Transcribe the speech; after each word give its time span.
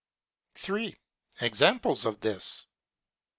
Examples 1.41 2.07
of 2.07 2.21
this. 2.21 2.65